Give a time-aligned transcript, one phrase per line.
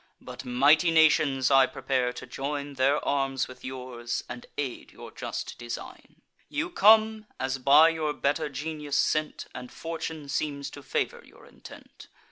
[0.19, 5.59] But mighty nations I prepare, to join Their arms with yours, and aid your just
[5.59, 6.23] design.
[6.49, 12.07] You come, as by your better genius sent, And fortune seems to favour your intent.